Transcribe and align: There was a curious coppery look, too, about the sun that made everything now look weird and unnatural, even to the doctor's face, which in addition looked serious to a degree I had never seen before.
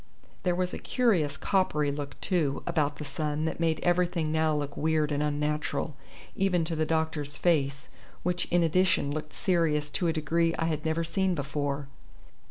There 0.41 0.55
was 0.55 0.73
a 0.73 0.79
curious 0.79 1.37
coppery 1.37 1.91
look, 1.91 2.19
too, 2.21 2.63
about 2.65 2.95
the 2.95 3.05
sun 3.05 3.45
that 3.45 3.59
made 3.59 3.79
everything 3.83 4.31
now 4.31 4.55
look 4.55 4.75
weird 4.75 5.11
and 5.11 5.21
unnatural, 5.21 5.95
even 6.35 6.65
to 6.65 6.75
the 6.75 6.87
doctor's 6.87 7.37
face, 7.37 7.87
which 8.23 8.45
in 8.45 8.63
addition 8.63 9.11
looked 9.11 9.31
serious 9.33 9.91
to 9.91 10.07
a 10.07 10.13
degree 10.13 10.55
I 10.57 10.65
had 10.65 10.85
never 10.85 11.03
seen 11.03 11.35
before. 11.35 11.87